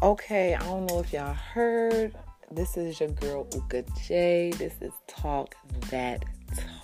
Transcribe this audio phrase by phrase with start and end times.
[0.00, 2.14] Okay, I don't know if y'all heard.
[2.52, 4.52] This is your girl Uka J.
[4.56, 5.56] This is Talk
[5.90, 6.24] That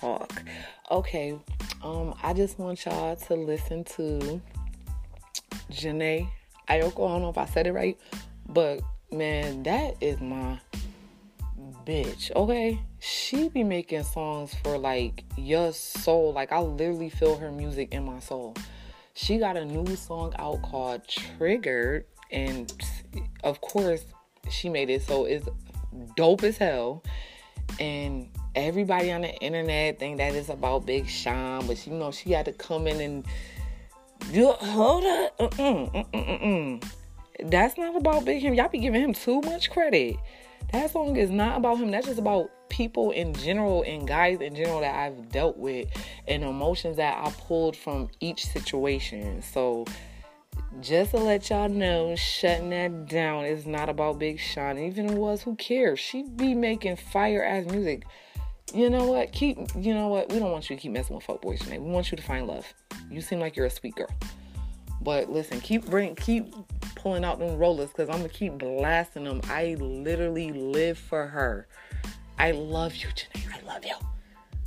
[0.01, 0.43] Talk.
[0.91, 1.39] Okay,
[1.81, 4.41] um, I just want y'all to listen to
[5.71, 6.27] Jhené
[6.67, 7.07] Aiko.
[7.07, 7.97] I don't know if I said it right,
[8.49, 8.81] but
[9.13, 10.59] man, that is my
[11.85, 12.35] bitch.
[12.35, 16.33] Okay, she be making songs for like your soul.
[16.33, 18.55] Like I literally feel her music in my soul.
[19.13, 22.73] She got a new song out called Triggered and
[23.45, 24.03] of course
[24.49, 25.47] she made it so it's
[26.17, 27.03] dope as hell.
[27.79, 32.31] And everybody on the internet think that it's about big sean but you know she
[32.31, 33.25] had to come in and
[34.31, 36.83] do hold up mm-mm,
[37.43, 38.53] that's not about big him.
[38.53, 40.15] Y'all be giving him too much credit.
[40.71, 41.91] That song is not about him.
[41.91, 45.87] That's just about people in general and guys in general that i've dealt with
[46.27, 49.41] and emotions that i pulled from each situation.
[49.41, 49.85] So
[50.81, 54.77] just to let y'all know, shutting that down is not about Big Sean.
[54.77, 55.99] Even if it was, who cares?
[55.99, 58.03] She be making fire ass music.
[58.73, 59.31] You know what?
[59.31, 59.57] Keep.
[59.77, 60.31] You know what?
[60.31, 61.79] We don't want you to keep messing with folk boys Jhené.
[61.79, 62.65] We want you to find love.
[63.09, 64.09] You seem like you're a sweet girl.
[65.01, 66.53] But listen, keep bring, keep
[66.95, 69.41] pulling out them rollers because I'm gonna keep blasting them.
[69.45, 71.67] I literally live for her.
[72.39, 73.53] I love you, Jhené.
[73.53, 73.95] I love you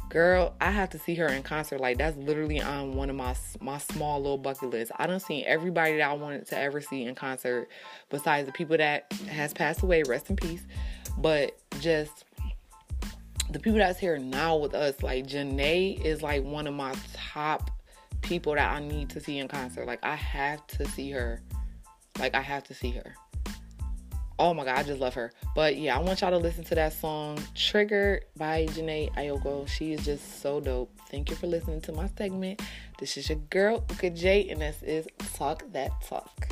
[0.09, 1.81] girl i have to see her in concert.
[1.81, 5.45] Like that's literally on one of my my small little bucket lists i don't see
[5.45, 7.69] everybody that i wanted to ever see in concert
[8.11, 10.63] besides the people that has passed away rest in peace.
[11.19, 12.25] But just
[13.51, 17.71] the people that's here now with us like Jhené is like one of my top
[18.21, 19.87] people that i need to see in concert.
[19.87, 21.43] Like i have to see her.
[22.19, 23.15] Like i have to see her
[24.41, 25.33] Oh my god, I just love her.
[25.55, 29.67] But yeah, I want y'all to listen to that song Triggered by Jhené Aiko.
[29.67, 30.91] She is just so dope.
[31.11, 32.63] Thank you for listening to my segment.
[33.01, 36.49] This is your girl, Uka J, and this is Talk That Talk.